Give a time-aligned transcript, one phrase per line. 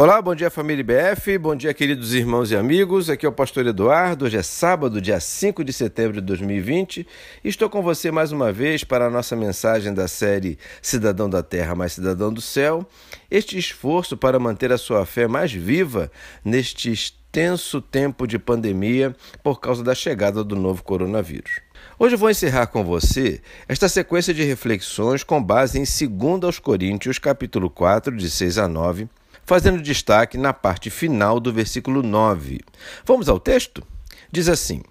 [0.00, 3.10] Olá, bom dia família IBF, bom dia queridos irmãos e amigos.
[3.10, 4.26] Aqui é o pastor Eduardo.
[4.26, 7.04] Hoje é sábado, dia 5 de setembro de 2020.
[7.42, 11.42] E estou com você mais uma vez para a nossa mensagem da série Cidadão da
[11.42, 12.86] Terra mais Cidadão do Céu.
[13.28, 16.12] Este esforço para manter a sua fé mais viva
[16.44, 21.58] neste extenso tempo de pandemia por causa da chegada do novo coronavírus.
[21.98, 27.68] Hoje vou encerrar com você esta sequência de reflexões com base em 2 Coríntios, capítulo
[27.68, 29.08] 4, de 6 a 9
[29.48, 32.60] fazendo destaque na parte final do versículo 9.
[33.06, 33.82] Vamos ao texto?
[34.30, 34.82] Diz assim: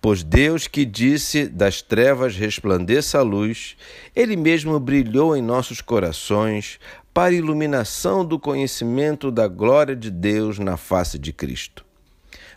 [0.00, 3.76] Pois Deus que disse das trevas resplandeça a luz,
[4.14, 6.78] Ele mesmo brilhou em nossos corações
[7.12, 11.84] para iluminação do conhecimento da glória de Deus na face de Cristo.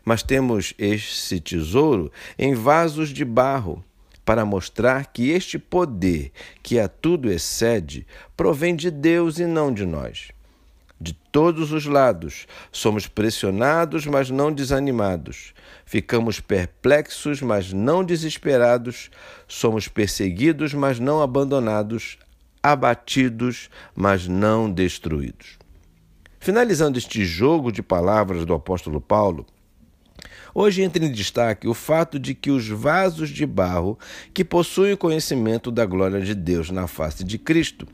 [0.05, 3.83] Mas temos esse tesouro em vasos de barro,
[4.23, 6.31] para mostrar que este poder,
[6.61, 10.36] que a tudo excede, provém de Deus e não de nós
[10.99, 12.47] de todos os lados.
[12.71, 15.53] Somos pressionados, mas não desanimados.
[15.85, 19.09] Ficamos perplexos, mas não desesperados.
[19.47, 22.17] Somos perseguidos, mas não abandonados.
[22.61, 25.57] Abatidos, mas não destruídos.
[26.39, 29.45] Finalizando este jogo de palavras do apóstolo Paulo,
[30.53, 33.95] Hoje entra em destaque o fato de que os vasos de barro
[34.33, 37.87] que possuem o conhecimento da glória de Deus na face de Cristo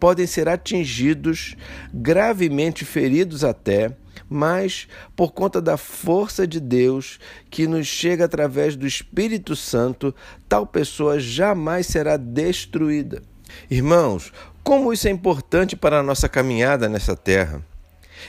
[0.00, 1.54] podem ser atingidos,
[1.92, 3.94] gravemente feridos até,
[4.28, 7.20] mas por conta da força de Deus
[7.50, 10.14] que nos chega através do Espírito Santo,
[10.48, 13.22] tal pessoa jamais será destruída.
[13.70, 17.62] Irmãos, como isso é importante para a nossa caminhada nessa terra.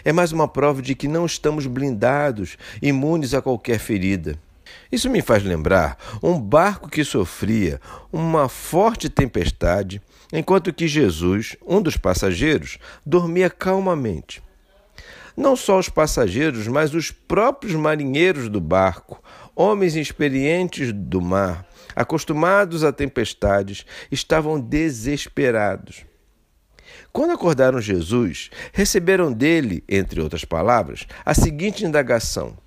[0.03, 4.38] É mais uma prova de que não estamos blindados, imunes a qualquer ferida.
[4.91, 7.80] Isso me faz lembrar um barco que sofria
[8.11, 14.41] uma forte tempestade, enquanto que Jesus, um dos passageiros, dormia calmamente.
[15.36, 19.22] Não só os passageiros, mas os próprios marinheiros do barco,
[19.55, 26.06] homens experientes do mar, acostumados a tempestades, estavam desesperados.
[27.13, 32.57] Quando acordaram Jesus, receberam dele, entre outras palavras, a seguinte indagação: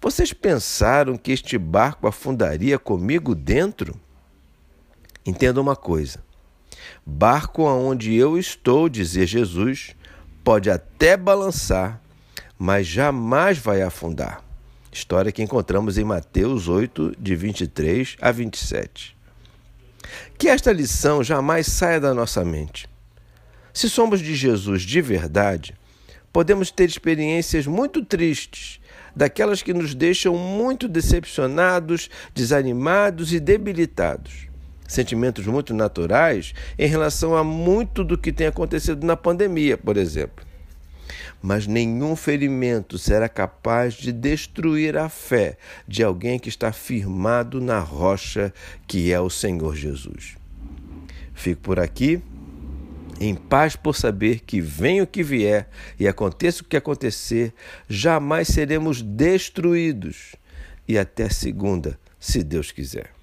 [0.00, 3.98] Vocês pensaram que este barco afundaria comigo dentro?
[5.24, 6.22] Entenda uma coisa:
[7.04, 9.96] barco aonde eu estou, dizia Jesus,
[10.44, 12.00] pode até balançar,
[12.58, 14.44] mas jamais vai afundar.
[14.92, 19.16] História que encontramos em Mateus 8, de 23 a 27.
[20.38, 22.88] Que esta lição jamais saia da nossa mente.
[23.74, 25.74] Se somos de Jesus de verdade,
[26.32, 28.80] podemos ter experiências muito tristes,
[29.16, 34.46] daquelas que nos deixam muito decepcionados, desanimados e debilitados.
[34.86, 40.44] Sentimentos muito naturais em relação a muito do que tem acontecido na pandemia, por exemplo.
[41.42, 45.56] Mas nenhum ferimento será capaz de destruir a fé
[45.88, 48.52] de alguém que está firmado na rocha
[48.86, 50.36] que é o Senhor Jesus.
[51.34, 52.22] Fico por aqui
[53.20, 55.68] em paz por saber que venha o que vier
[55.98, 57.52] e aconteça o que acontecer,
[57.88, 60.36] jamais seremos destruídos.
[60.86, 63.15] E até segunda, se Deus quiser.